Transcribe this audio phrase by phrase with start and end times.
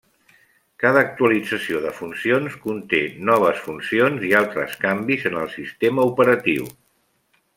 [0.83, 3.01] Cada actualització de funcions conté
[3.31, 6.69] noves funcions i altres canvis en el sistema operatiu.